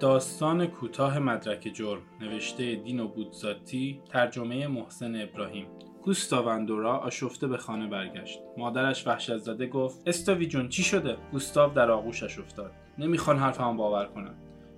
داستان 0.00 0.66
کوتاه 0.66 1.18
مدرک 1.18 1.70
جرم 1.74 2.00
نوشته 2.20 2.74
دینو 2.74 3.08
بودزاتی 3.08 4.00
ترجمه 4.08 4.66
محسن 4.66 5.22
ابراهیم. 5.22 5.66
گوستاو 6.02 6.48
اندورا 6.48 6.96
آشفته 6.98 7.46
به 7.46 7.56
خانه 7.56 7.86
برگشت. 7.86 8.40
مادرش 8.58 9.06
وحشت 9.06 9.36
زده 9.36 9.66
گفت 9.66 10.08
استاوی 10.08 10.46
جون 10.46 10.68
چی 10.68 10.82
شده؟ 10.82 11.16
گوستاو 11.32 11.72
در 11.72 11.90
آغوشش 11.90 12.38
افتاد. 12.38 12.72
نمی‌خوان 12.98 13.38
حرفمو 13.38 13.74
باور 13.74 14.06
کنن. 14.06 14.34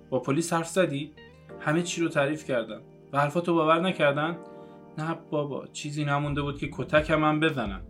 با 0.09 0.19
پلیس 0.19 0.53
حرف 0.53 0.67
زدی؟ 0.67 1.11
همه 1.59 1.81
چی 1.81 2.01
رو 2.01 2.09
تعریف 2.09 2.45
کردم 2.45 2.81
و 3.13 3.19
حرفاتو 3.19 3.53
باور 3.53 3.79
نکردن؟ 3.79 4.37
نه 4.97 5.17
بابا 5.29 5.67
چیزی 5.73 6.05
نمونده 6.05 6.41
بود 6.41 6.57
که 6.57 6.69
کتکم 6.71 7.23
هم 7.23 7.39
بزنن. 7.39 7.81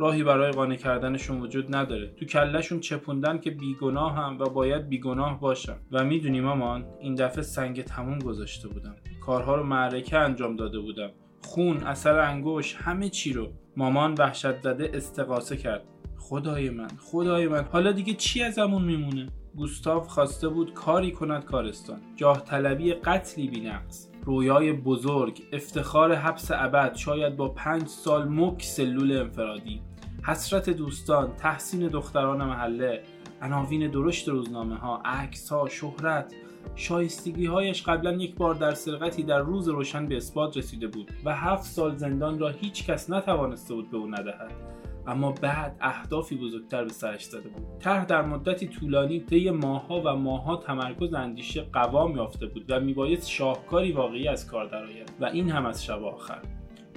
راهی 0.00 0.24
برای 0.24 0.52
قانع 0.52 0.76
کردنشون 0.76 1.40
وجود 1.40 1.76
نداره. 1.76 2.08
تو 2.08 2.24
کلشون 2.24 2.80
چپوندن 2.80 3.38
که 3.38 3.50
بیگناه 3.50 4.14
هم 4.14 4.38
و 4.38 4.44
باید 4.44 4.88
بیگناه 4.88 5.40
باشن. 5.40 5.76
و 5.92 6.04
می‌دونی 6.04 6.40
مامان 6.40 6.84
این 7.00 7.14
دفعه 7.14 7.42
سنگ 7.42 7.82
تموم 7.82 8.18
گذاشته 8.18 8.68
بودم. 8.68 8.94
کارها 9.20 9.54
رو 9.56 9.62
معرکه 9.62 10.18
انجام 10.18 10.56
داده 10.56 10.78
بودم. 10.78 11.10
خون 11.44 11.76
اثر 11.76 12.18
انگوش 12.18 12.74
همه 12.74 13.08
چی 13.08 13.32
رو 13.32 13.48
مامان 13.76 14.14
وحشت 14.18 14.60
زده 14.60 14.90
استقاسه 14.94 15.56
کرد. 15.56 15.82
خدای 16.18 16.70
من 16.70 16.88
خدای 16.98 17.48
من. 17.48 17.64
حالا 17.64 17.92
دیگه 17.92 18.14
چی 18.14 18.42
ازمون 18.42 18.82
میمونه؟ 18.82 19.28
گوستاف 19.56 20.08
خواسته 20.08 20.48
بود 20.48 20.74
کاری 20.74 21.10
کند 21.10 21.44
کارستان. 21.44 22.00
جاه 22.16 22.44
طلبی 22.44 22.92
قتلی 22.92 23.48
بینقص. 23.48 24.10
رویای 24.24 24.72
بزرگ 24.72 25.42
افتخار 25.52 26.14
حبس 26.14 26.50
ابد 26.54 26.94
شاید 26.94 27.36
با 27.36 27.48
پنج 27.48 27.86
سال 27.86 28.28
مک 28.28 28.62
سلول 28.62 29.16
انفرادی. 29.16 29.80
حسرت 30.22 30.70
دوستان 30.70 31.36
تحسین 31.36 31.88
دختران 31.88 32.44
محله 32.44 33.02
عناوین 33.42 33.90
درشت 33.90 34.28
روزنامه 34.28 34.76
ها 34.76 35.02
عکس 35.04 35.52
ها 35.52 35.68
شهرت 35.68 36.34
شایستگی 36.74 37.46
هایش 37.46 37.82
قبلا 37.82 38.12
یک 38.12 38.34
بار 38.34 38.54
در 38.54 38.74
سرقتی 38.74 39.22
در 39.22 39.38
روز 39.38 39.68
روشن 39.68 40.06
به 40.06 40.16
اثبات 40.16 40.56
رسیده 40.56 40.86
بود 40.86 41.10
و 41.24 41.34
هفت 41.34 41.64
سال 41.64 41.96
زندان 41.96 42.38
را 42.38 42.48
هیچ 42.48 42.86
کس 42.86 43.10
نتوانسته 43.10 43.74
بود 43.74 43.90
به 43.90 43.96
او 43.96 44.06
ندهد. 44.06 44.52
اما 45.06 45.32
بعد 45.32 45.76
اهدافی 45.80 46.36
بزرگتر 46.36 46.84
به 46.84 46.92
سرش 46.92 47.24
زده 47.24 47.48
بود. 47.48 47.78
طرح 47.78 48.04
در 48.04 48.22
مدتی 48.22 48.68
طولانی 48.68 49.20
طی 49.20 49.50
ماهها 49.50 50.02
و 50.04 50.16
ماهها 50.16 50.56
تمرکز 50.56 51.14
اندیشه 51.14 51.62
قوام 51.72 52.16
یافته 52.16 52.46
بود 52.46 52.64
و 52.68 52.80
میبایست 52.80 53.28
شاهکاری 53.28 53.92
واقعی 53.92 54.28
از 54.28 54.46
کار 54.46 54.66
درآید 54.66 55.12
و 55.20 55.24
این 55.24 55.50
هم 55.50 55.66
از 55.66 55.84
شب 55.84 56.02
آخر. 56.04 56.42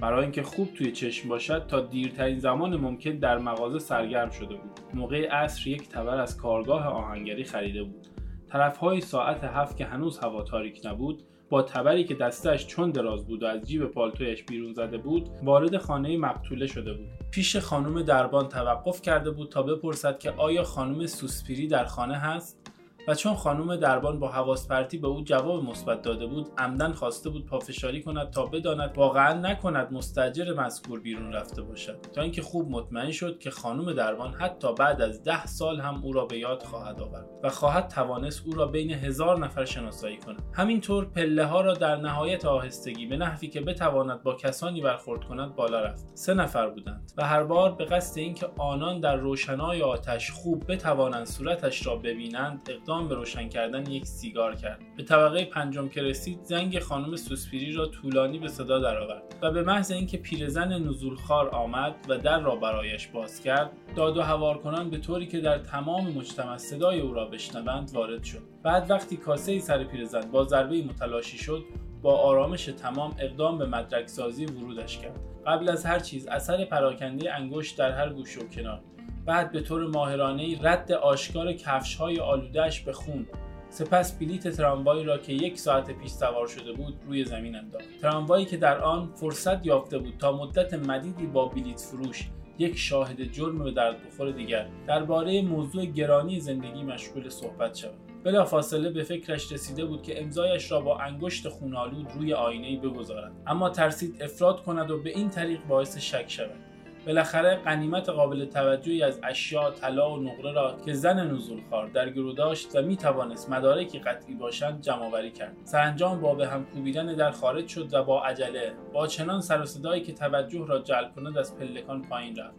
برای 0.04 0.22
اینکه 0.22 0.42
خوب 0.42 0.74
توی 0.74 0.92
چشم 0.92 1.28
باشد 1.28 1.66
تا 1.66 1.80
دیرترین 1.80 2.38
زمان 2.38 2.76
ممکن 2.76 3.10
در 3.10 3.38
مغازه 3.38 3.78
سرگرم 3.78 4.30
شده 4.30 4.54
بود. 4.54 4.80
موقع 4.94 5.28
عصر 5.28 5.68
یک 5.68 5.88
تبر 5.88 6.20
از 6.20 6.36
کارگاه 6.36 6.86
آهنگری 6.86 7.44
خریده 7.44 7.82
بود. 7.82 8.06
طرفهای 8.48 9.00
ساعت 9.00 9.44
هفت 9.44 9.76
که 9.76 9.84
هنوز 9.84 10.18
هوا 10.18 10.42
تاریک 10.42 10.80
نبود 10.84 11.22
با 11.50 11.62
تبری 11.62 12.04
که 12.04 12.14
دستش 12.14 12.66
چون 12.66 12.90
دراز 12.90 13.26
بود 13.26 13.42
و 13.42 13.46
از 13.46 13.68
جیب 13.68 13.84
پالتویش 13.84 14.42
بیرون 14.42 14.72
زده 14.72 14.98
بود 14.98 15.30
وارد 15.42 15.76
خانه 15.76 16.16
مقتوله 16.16 16.66
شده 16.66 16.94
بود. 16.94 17.08
پیش 17.30 17.56
خانم 17.56 18.02
دربان 18.02 18.48
توقف 18.48 19.02
کرده 19.02 19.30
بود 19.30 19.48
تا 19.48 19.62
بپرسد 19.62 20.18
که 20.18 20.30
آیا 20.30 20.62
خانم 20.62 21.06
سوسپیری 21.06 21.66
در 21.66 21.84
خانه 21.84 22.16
هست؟ 22.16 22.73
و 23.08 23.14
چون 23.14 23.34
خانم 23.34 23.76
دربان 23.76 24.18
با 24.18 24.28
حواس 24.28 24.68
پرتی 24.68 24.98
به 24.98 25.08
او 25.08 25.24
جواب 25.24 25.64
مثبت 25.64 26.02
داده 26.02 26.26
بود 26.26 26.46
عمدن 26.58 26.92
خواسته 26.92 27.30
بود 27.30 27.46
پافشاری 27.46 28.02
کند 28.02 28.30
تا 28.30 28.46
بداند 28.46 28.98
واقعا 28.98 29.32
نکند 29.32 29.92
مستجر 29.92 30.54
مذکور 30.60 31.00
بیرون 31.00 31.32
رفته 31.32 31.62
باشد. 31.62 32.00
تا 32.00 32.22
اینکه 32.22 32.42
خوب 32.42 32.70
مطمئن 32.70 33.10
شد 33.10 33.38
که 33.38 33.50
خانم 33.50 33.92
دربان 33.92 34.34
حتی 34.34 34.74
بعد 34.74 35.02
از 35.02 35.22
ده 35.22 35.46
سال 35.46 35.80
هم 35.80 36.00
او 36.04 36.12
را 36.12 36.24
به 36.24 36.38
یاد 36.38 36.62
خواهد 36.62 37.00
آورد 37.00 37.26
و 37.42 37.50
خواهد 37.50 37.88
توانست 37.88 38.42
او 38.46 38.54
را 38.54 38.66
بین 38.66 38.90
هزار 38.90 39.38
نفر 39.38 39.64
شناسایی 39.64 40.16
کند. 40.16 40.42
همینطور 40.52 41.04
پله 41.04 41.44
ها 41.44 41.60
را 41.60 41.74
در 41.74 41.96
نهایت 41.96 42.44
آهستگی 42.44 43.06
به 43.06 43.16
نحوی 43.16 43.48
که 43.48 43.60
بتواند 43.60 44.22
با 44.22 44.34
کسانی 44.34 44.80
برخورد 44.80 45.24
کند 45.24 45.54
بالا 45.54 45.80
رفت. 45.80 46.04
سه 46.14 46.34
نفر 46.34 46.68
بودند 46.68 47.12
و 47.16 47.24
هر 47.24 47.44
بار 47.44 47.72
به 47.72 47.84
قصد 47.84 48.18
اینکه 48.18 48.46
آنان 48.58 49.00
در 49.00 49.16
روشنای 49.16 49.82
آتش 49.82 50.30
خوب 50.30 50.72
بتوانند 50.72 51.26
صورتش 51.26 51.86
را 51.86 51.96
ببینند 51.96 52.68
اقدام 52.70 52.93
به 53.02 53.14
روشن 53.14 53.48
کردن 53.48 53.90
یک 53.90 54.06
سیگار 54.06 54.54
کرد. 54.54 54.80
به 54.96 55.02
طبقه 55.02 55.44
پنجم 55.44 55.88
که 55.88 56.02
رسید 56.02 56.42
زنگ 56.42 56.78
خانم 56.78 57.16
سوسپیری 57.16 57.72
را 57.72 57.86
طولانی 57.86 58.38
به 58.38 58.48
صدا 58.48 58.78
درآورد 58.78 59.22
و 59.42 59.50
به 59.50 59.62
محض 59.62 59.90
اینکه 59.90 60.18
پیرزن 60.18 60.82
نزولخوار 60.82 61.48
آمد 61.48 61.94
و 62.08 62.18
در 62.18 62.40
را 62.40 62.56
برایش 62.56 63.06
باز 63.06 63.40
کرد 63.40 63.70
داد 63.96 64.16
و 64.16 64.22
هوار 64.22 64.58
کنان 64.58 64.90
به 64.90 64.98
طوری 64.98 65.26
که 65.26 65.40
در 65.40 65.58
تمام 65.58 66.12
مجتمع 66.12 66.56
صدای 66.56 67.00
او 67.00 67.14
را 67.14 67.24
بشنوند 67.24 67.90
وارد 67.94 68.24
شد. 68.24 68.42
بعد 68.62 68.90
وقتی 68.90 69.16
کاسه 69.16 69.52
ای 69.52 69.60
سر 69.60 69.84
پیرزن 69.84 70.30
با 70.30 70.44
ضربه 70.44 70.82
متلاشی 70.82 71.38
شد 71.38 71.64
با 72.02 72.16
آرامش 72.16 72.64
تمام 72.64 73.16
اقدام 73.18 73.58
به 73.58 73.66
مدرک 73.66 74.08
سازی 74.08 74.44
ورودش 74.46 74.98
کرد. 74.98 75.20
قبل 75.46 75.68
از 75.68 75.86
هر 75.86 75.98
چیز 75.98 76.26
اثر 76.26 76.64
پراکنده 76.64 77.34
انگشت 77.34 77.78
در 77.78 77.92
هر 77.92 78.08
گوشه 78.08 78.40
و 78.40 78.48
کنار. 78.48 78.80
بعد 79.26 79.52
به 79.52 79.60
طور 79.60 79.86
ماهرانه 79.86 80.58
رد 80.62 80.92
آشکار 80.92 81.52
کفش 81.52 81.94
های 81.94 82.18
آلودهش 82.18 82.80
به 82.80 82.92
خون. 82.92 83.26
سپس 83.68 84.18
بلیت 84.18 84.48
تراموایی 84.48 85.04
را 85.04 85.18
که 85.18 85.32
یک 85.32 85.58
ساعت 85.58 85.90
پیش 85.90 86.10
سوار 86.10 86.46
شده 86.46 86.72
بود 86.72 86.94
روی 87.06 87.24
زمین 87.24 87.56
انداخت. 87.56 87.84
تراموایی 88.02 88.44
که 88.44 88.56
در 88.56 88.78
آن 88.78 89.12
فرصت 89.14 89.66
یافته 89.66 89.98
بود 89.98 90.14
تا 90.18 90.32
مدت 90.32 90.74
مدیدی 90.74 91.26
با 91.26 91.48
بلیت 91.48 91.80
فروش 91.80 92.30
یک 92.58 92.78
شاهد 92.78 93.22
جرم 93.22 93.64
به 93.64 93.70
درد 93.70 93.96
بخور 94.06 94.30
دیگر 94.30 94.68
درباره 94.86 95.42
موضوع 95.42 95.84
گرانی 95.84 96.40
زندگی 96.40 96.82
مشغول 96.82 97.28
صحبت 97.28 97.74
شود. 97.74 97.94
بلافاصله 98.24 98.90
به 98.90 99.02
فکرش 99.02 99.52
رسیده 99.52 99.84
بود 99.84 100.02
که 100.02 100.22
امضایش 100.22 100.72
را 100.72 100.80
با 100.80 100.98
انگشت 100.98 101.48
خونالود 101.48 102.06
روی 102.14 102.34
آینه 102.34 102.80
بگذارد. 102.80 103.32
اما 103.46 103.70
ترسید 103.70 104.22
افراد 104.22 104.62
کند 104.62 104.90
و 104.90 105.02
به 105.02 105.10
این 105.10 105.30
طریق 105.30 105.64
باعث 105.68 105.98
شک 105.98 106.24
شود. 106.28 106.73
بالاخره 107.06 107.56
قنیمت 107.56 108.08
قابل 108.08 108.44
توجهی 108.44 109.02
از 109.02 109.20
اشیا 109.22 109.70
طلا 109.70 110.14
و 110.14 110.22
نقره 110.22 110.52
را 110.52 110.76
که 110.84 110.92
زن 110.92 111.30
نزولخوار 111.30 111.88
در 111.88 112.10
گرو 112.10 112.32
داشت 112.32 112.76
و 112.76 112.82
می 112.82 112.96
توانست 112.96 113.50
مدارکی 113.50 113.98
قطعی 113.98 114.34
باشند 114.34 114.80
جمع 114.80 115.28
کرد. 115.28 115.56
سرانجام 115.64 116.20
با 116.20 116.34
به 116.34 116.46
هم 116.46 116.64
کوبیدن 116.64 117.14
در 117.14 117.30
خارج 117.30 117.68
شد 117.68 117.94
و 117.94 118.02
با 118.02 118.24
عجله 118.24 118.72
با 118.92 119.06
چنان 119.06 119.40
سر 119.40 119.62
و 119.62 119.64
صدایی 119.66 120.02
که 120.02 120.12
توجه 120.12 120.66
را 120.68 120.78
جلب 120.78 121.14
کند 121.14 121.38
از 121.38 121.56
پلکان 121.56 122.02
پایین 122.02 122.36
رفت. 122.36 122.54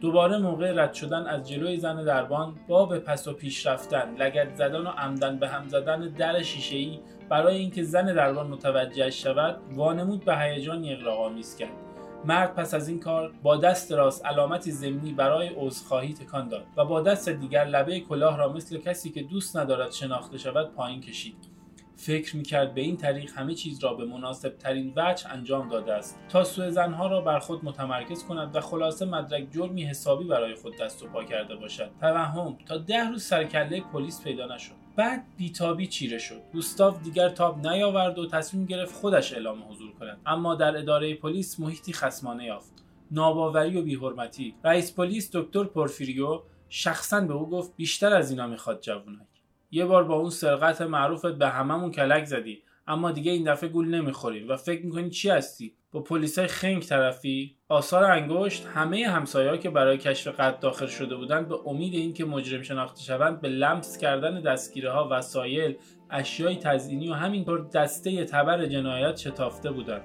دوباره 0.00 0.38
موقع 0.38 0.72
رد 0.82 0.94
شدن 0.94 1.26
از 1.26 1.48
جلوی 1.48 1.76
زن 1.76 2.04
دربان 2.04 2.54
با 2.68 2.86
به 2.86 2.98
پس 2.98 3.28
و 3.28 3.32
پیش 3.32 3.66
رفتن 3.66 4.14
لگت 4.18 4.54
زدن 4.54 4.80
و 4.80 4.90
عمدن 4.90 5.38
به 5.38 5.48
هم 5.48 5.68
زدن 5.68 6.00
در 6.00 6.42
شیشهای 6.42 7.00
برای 7.28 7.56
اینکه 7.56 7.82
زن 7.82 8.14
دربان 8.14 8.46
متوجه 8.46 9.10
شود 9.10 9.60
وانمود 9.74 10.24
به 10.24 10.36
هیجانی 10.36 10.94
اغراقآمیز 10.94 11.56
کرد. 11.56 11.85
مرد 12.24 12.54
پس 12.54 12.74
از 12.74 12.88
این 12.88 13.00
کار 13.00 13.32
با 13.42 13.56
دست 13.56 13.92
راست 13.92 14.26
علامتی 14.26 14.70
زمینی 14.70 15.12
برای 15.12 15.50
عذرخواهی 15.56 16.14
تکان 16.14 16.48
داد 16.48 16.66
و 16.76 16.84
با 16.84 17.00
دست 17.00 17.28
دیگر 17.28 17.64
لبه 17.64 18.00
کلاه 18.00 18.36
را 18.38 18.52
مثل 18.52 18.78
کسی 18.78 19.10
که 19.10 19.22
دوست 19.22 19.56
ندارد 19.56 19.92
شناخته 19.92 20.38
شود 20.38 20.74
پایین 20.74 21.00
کشید. 21.00 21.56
فکر 21.96 22.36
می‌کرد 22.36 22.74
به 22.74 22.80
این 22.80 22.96
طریق 22.96 23.30
همه 23.36 23.54
چیز 23.54 23.84
را 23.84 23.94
به 23.94 24.04
مناسب 24.04 24.58
ترین 24.58 24.92
وجه 24.96 25.32
انجام 25.32 25.68
داده 25.68 25.92
است 25.92 26.18
تا 26.28 26.44
سوء 26.44 26.70
زنها 26.70 27.06
را 27.06 27.20
بر 27.20 27.38
خود 27.38 27.64
متمرکز 27.64 28.24
کند 28.24 28.56
و 28.56 28.60
خلاصه 28.60 29.06
مدرک 29.06 29.48
جرمی 29.50 29.84
حسابی 29.84 30.24
برای 30.24 30.54
خود 30.54 30.76
دست 30.80 31.02
و 31.02 31.06
پا 31.08 31.24
کرده 31.24 31.56
باشد. 31.56 31.90
توهم 32.00 32.58
تا 32.66 32.78
ده 32.78 33.08
روز 33.08 33.24
سرکله 33.24 33.80
پلیس 33.80 34.22
پیدا 34.22 34.54
نشد. 34.54 34.85
بعد 34.96 35.24
بیتابی 35.36 35.86
چیره 35.86 36.18
شد. 36.18 36.42
گوستاو 36.52 36.98
دیگر 36.98 37.28
تاب 37.28 37.66
نیاورد 37.66 38.18
و 38.18 38.26
تصمیم 38.26 38.66
گرفت 38.66 38.94
خودش 38.94 39.32
اعلام 39.32 39.62
حضور 39.70 39.92
کند. 39.92 40.20
اما 40.26 40.54
در 40.54 40.76
اداره 40.76 41.14
پلیس 41.14 41.60
محیطی 41.60 41.92
خسمانه 41.92 42.44
یافت. 42.44 42.72
ناباوری 43.10 43.76
و 43.76 43.82
بیحرمتی. 43.82 44.54
رئیس 44.64 44.94
پلیس 44.94 45.30
دکتر 45.32 45.64
پورفیریو 45.64 46.42
شخصا 46.68 47.20
به 47.20 47.34
او 47.34 47.50
گفت 47.50 47.76
بیشتر 47.76 48.14
از 48.14 48.30
اینا 48.30 48.46
می‌خواد 48.46 48.80
جوونک 48.80 49.26
یه 49.70 49.84
بار 49.84 50.04
با 50.04 50.14
اون 50.14 50.30
سرقت 50.30 50.82
معروفت 50.82 51.34
به 51.34 51.48
هممون 51.48 51.90
کلک 51.90 52.24
زدی. 52.24 52.62
اما 52.86 53.12
دیگه 53.12 53.32
این 53.32 53.52
دفعه 53.52 53.68
گول 53.68 53.88
نمی‌خوریم 53.88 54.48
و 54.48 54.56
فکر 54.56 54.86
می‌کنی 54.86 55.10
چی 55.10 55.30
هستی؟ 55.30 55.74
با 55.96 56.02
پلیسای 56.02 56.46
خنگ 56.46 56.82
طرفی 56.82 57.56
آثار 57.68 58.04
انگشت 58.04 58.66
همه 58.74 59.06
همسایه‌ها 59.06 59.56
که 59.56 59.70
برای 59.70 59.98
کشف 59.98 60.40
قد 60.40 60.58
داخل 60.58 60.86
شده 60.86 61.16
بودند 61.16 61.48
به 61.48 61.54
امید 61.66 61.94
اینکه 61.94 62.24
مجرم 62.24 62.62
شناخته 62.62 63.02
شوند 63.02 63.40
به 63.40 63.48
لمس 63.48 63.98
کردن 63.98 64.40
دستگیره 64.40 64.90
ها 64.90 65.08
وسایل 65.10 65.76
اشیای 66.10 66.56
تزئینی 66.56 67.08
و 67.08 67.12
همینطور 67.12 67.68
دسته 67.74 68.24
تبر 68.24 68.66
جنایت 68.66 69.16
شتافته 69.16 69.70
بودند. 69.70 70.02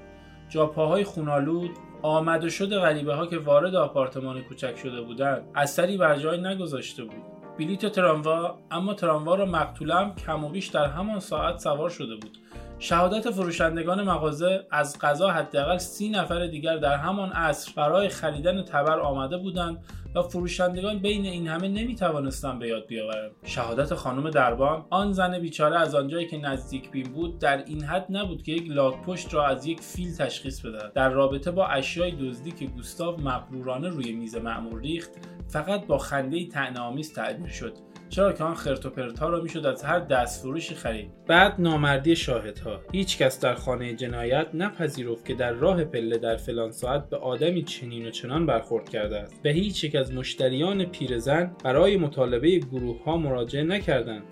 جاپاهای 0.50 1.04
خونالود 1.04 1.72
آمد 2.02 2.44
و 2.44 2.50
شد 2.50 2.74
غریبه 2.74 3.14
ها 3.14 3.28
که 3.28 3.38
وارد 3.38 3.76
آپارتمان 3.76 4.42
کوچک 4.42 4.78
شده 4.78 5.02
بودند 5.02 5.44
اثری 5.56 5.98
بر 5.98 6.18
جای 6.18 6.42
نگذاشته 6.42 7.04
بود. 7.04 7.24
بلیت 7.60 7.86
تراموا 7.86 8.58
اما 8.72 8.94
تراموا 8.94 9.36
را 9.36 9.46
مقتولم 9.46 10.16
کم 10.26 10.44
و 10.44 10.50
بیش 10.50 10.68
در 10.68 10.86
همان 10.86 11.20
ساعت 11.20 11.58
سوار 11.58 11.90
شده 11.90 12.16
بود. 12.16 12.41
شهادت 12.80 13.32
فروشندگان 13.32 14.04
مغازه 14.04 14.66
از 14.72 14.98
قضا 15.00 15.32
حداقل 15.32 15.78
سی 15.78 16.10
نفر 16.10 16.48
دیگر 16.48 16.78
در 16.78 16.98
همان 16.98 17.32
عصر 17.32 17.72
برای 17.76 18.10
خریدن 18.10 18.64
تبر 18.64 19.00
آمده 19.00 19.38
بودند 19.38 19.78
و 20.16 20.22
فروشندگان 20.22 21.00
بین 21.00 21.26
این 21.26 21.48
همه 21.48 21.68
نمی 21.68 21.96
توانستند 21.96 22.60
به 22.60 22.68
یاد 22.68 22.88
بیاورند. 22.88 23.32
شهادت 23.44 23.94
خانم 23.94 24.30
دربان 24.30 24.86
آن 24.90 25.14
زن 25.14 25.40
بیچاره 25.40 25.80
از 25.80 25.96
آنجایی 25.96 26.28
که 26.28 26.38
نزدیک 26.38 26.92
بین 26.92 27.14
بود 27.14 27.40
در 27.40 27.66
این 27.66 27.84
حد 27.84 28.06
نبود 28.10 28.44
که 28.44 28.52
یک 28.52 28.72
لاک 28.72 29.02
پشت 29.02 29.34
را 29.34 29.48
از 29.48 29.66
یک 29.66 29.80
فیل 29.80 30.16
تشخیص 30.16 30.66
بدهد. 30.66 30.94
در 30.94 31.10
رابطه 31.10 31.52
با 31.52 31.68
اشیای 31.68 32.12
دزدی 32.12 32.52
که 32.52 32.66
گوستاو 32.66 33.22
مغرورانه 33.22 33.90
روی 33.90 34.12
میز 34.12 34.36
معمول 34.36 34.80
ریخت 34.80 35.12
فقط 35.48 35.86
با 35.86 35.98
خنده 35.98 36.48
طعنه‌آمیز 36.48 37.14
تعبیر 37.14 37.50
شد. 37.50 37.74
چرا 38.12 38.34
که 38.34 38.44
آن 38.44 38.56
خرت 38.56 39.22
را 39.22 39.42
می‌شد 39.42 39.66
از 39.66 39.84
هر 39.84 40.00
دست 40.00 40.42
فروشی 40.42 40.76
خرید. 40.76 41.12
بعد 41.28 41.56
نامردی 41.60 42.16
شاهدها 42.16 42.80
هیچ 42.92 43.18
کس 43.18 43.40
در 43.40 43.56
خانه 43.56 43.96
جنایت 43.96 44.48
نپذیرفت 44.54 45.26
که 45.26 45.34
در 45.34 45.52
راه 45.52 45.84
پله 45.84 46.18
در 46.18 46.38
فلان 46.38 46.72
ساعت 46.72 47.10
به 47.10 47.18
آدمی 47.18 47.64
چنین 47.64 48.08
و 48.08 48.10
چنان 48.10 48.46
برخورد 48.46 48.90
کرده 48.90 49.20
است. 49.20 49.42
به 49.42 49.50
هیچ 49.50 49.84
یک 49.84 49.96
از 49.96 50.14
مشتریان 50.14 50.86
پیرزن 50.86 51.52
برای 51.64 51.98
مطالبه 51.98 52.58
گروه 52.58 53.04
ها 53.04 53.18
مراجعه 53.18 53.64
نکردند. 53.64 54.24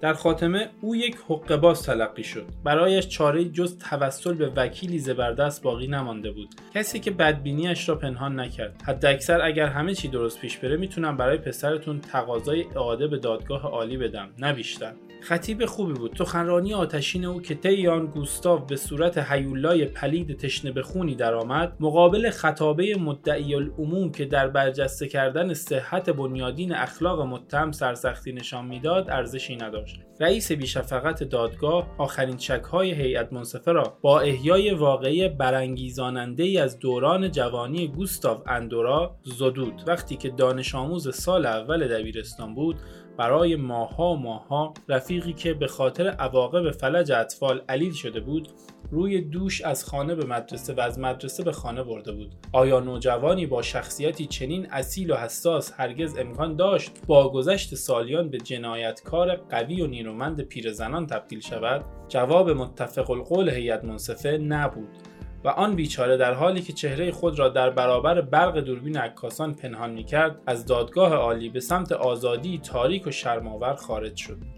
در 0.00 0.12
خاتمه 0.12 0.68
او 0.80 0.96
یک 0.96 1.16
حقه 1.28 1.56
باز 1.56 1.82
تلقی 1.82 2.24
شد. 2.24 2.46
برایش 2.64 3.08
چاره 3.08 3.44
جز 3.44 3.78
توسل 3.78 4.34
به 4.34 4.52
وکیلی 4.56 4.98
زبردست 4.98 5.62
باقی 5.62 5.86
نمانده 5.86 6.30
بود. 6.30 6.48
کسی 6.74 7.00
که 7.00 7.10
بدبینیش 7.10 7.88
را 7.88 7.94
پنهان 7.94 8.40
نکرد. 8.40 8.82
حداکثر 8.86 9.42
اگر 9.42 9.66
همه 9.66 9.94
چی 9.94 10.08
درست 10.08 10.40
پیش 10.40 10.56
بره 10.56 10.76
می‌تونم 10.76 11.16
برای 11.16 11.38
پسرتون 11.38 12.00
تقاضای 12.00 12.64
اعاده 12.76 13.06
به 13.06 13.18
دادگاه 13.18 13.62
عالی 13.62 13.96
بدم. 13.96 14.28
نه 14.38 14.52
بیشتر. 14.52 14.92
خطیب 15.20 15.66
خوبی 15.66 15.92
بود. 15.92 16.16
سخنرانی 16.18 16.74
آتشین 16.74 17.24
او 17.24 17.42
که 17.42 17.54
طی 17.54 17.88
آن 17.88 18.06
گوستاو 18.06 18.58
به 18.58 18.76
صورت 18.76 19.18
هیولای 19.18 19.84
پلید 19.84 20.36
تشنه 20.36 20.72
به 20.72 20.82
خونی 20.82 21.14
درآمد 21.14 21.72
مقابل 21.80 22.30
خطابه 22.30 22.96
مدعی 22.96 23.54
العموم 23.54 24.12
که 24.12 24.24
در 24.24 24.48
برجسته 24.48 25.08
کردن 25.08 25.54
صحت 25.54 26.10
بنیادین 26.10 26.72
اخلاق 26.72 27.20
متهم 27.20 27.72
سرسختی 27.72 28.32
نشان 28.32 28.66
می‌داد 28.66 29.10
ارزشی 29.10 29.56
نداشت. 29.56 30.07
رئیس 30.20 30.52
بیشفقت 30.52 31.22
دادگاه 31.22 31.94
آخرین 31.98 32.36
چکهای 32.36 32.90
هیئت 32.90 33.32
منصفه 33.32 33.72
را 33.72 33.98
با 34.02 34.20
احیای 34.20 34.70
واقعی 34.70 35.28
برانگیزاننده 35.28 36.42
ای 36.42 36.58
از 36.58 36.78
دوران 36.78 37.30
جوانی 37.30 37.88
گوستاو 37.88 38.42
اندورا 38.46 39.16
زدود. 39.22 39.82
وقتی 39.86 40.16
که 40.16 40.28
دانش 40.28 40.74
آموز 40.74 41.16
سال 41.16 41.46
اول 41.46 41.88
دبیرستان 41.88 42.54
بود 42.54 42.76
برای 43.16 43.56
ماها 43.56 44.14
ماها 44.14 44.74
رفیقی 44.88 45.32
که 45.32 45.54
به 45.54 45.66
خاطر 45.66 46.08
عواقب 46.08 46.70
فلج 46.70 47.12
اطفال 47.12 47.62
علیل 47.68 47.92
شده 47.92 48.20
بود 48.20 48.48
روی 48.90 49.20
دوش 49.20 49.62
از 49.62 49.84
خانه 49.84 50.14
به 50.14 50.26
مدرسه 50.26 50.74
و 50.74 50.80
از 50.80 50.98
مدرسه 50.98 51.44
به 51.44 51.52
خانه 51.52 51.82
برده 51.82 52.12
بود. 52.12 52.34
آیا 52.52 52.80
نوجوانی 52.80 53.46
با 53.46 53.62
شخصیتی 53.62 54.26
چنین 54.26 54.66
اصیل 54.70 55.10
و 55.10 55.16
حساس 55.16 55.72
هرگز 55.76 56.18
امکان 56.18 56.56
داشت 56.56 56.92
با 57.06 57.32
گذشت 57.32 57.74
سالیان 57.74 58.30
به 58.30 58.38
جنایتکار 58.38 59.36
قوی 59.36 59.82
و 59.82 59.86
نیرومند 59.86 60.40
پیرزنان 60.40 61.06
تبدیل 61.06 61.40
شود؟ 61.40 61.84
جواب 62.08 62.50
متفق 62.50 63.10
القول 63.10 63.48
هیئت 63.48 63.84
منصفه 63.84 64.38
نبود 64.38 64.88
و 65.44 65.48
آن 65.48 65.76
بیچاره 65.76 66.16
در 66.16 66.34
حالی 66.34 66.62
که 66.62 66.72
چهره 66.72 67.10
خود 67.10 67.38
را 67.38 67.48
در 67.48 67.70
برابر 67.70 68.20
برق 68.20 68.58
دوربین 68.58 68.96
عکاسان 68.96 69.54
پنهان 69.54 69.90
می‌کرد 69.90 70.40
از 70.46 70.66
دادگاه 70.66 71.14
عالی 71.14 71.48
به 71.48 71.60
سمت 71.60 71.92
آزادی 71.92 72.58
تاریک 72.58 73.06
و 73.06 73.10
شرماور 73.10 73.74
خارج 73.74 74.16
شد. 74.16 74.57